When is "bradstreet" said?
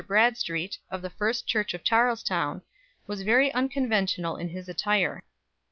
0.07-0.79